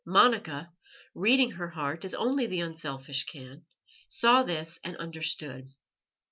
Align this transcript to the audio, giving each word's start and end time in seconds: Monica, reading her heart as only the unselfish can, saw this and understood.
Monica, 0.03 0.73
reading 1.13 1.51
her 1.51 1.69
heart 1.69 2.03
as 2.03 2.15
only 2.15 2.47
the 2.47 2.59
unselfish 2.61 3.23
can, 3.25 3.63
saw 4.09 4.41
this 4.41 4.79
and 4.83 4.97
understood. 4.97 5.71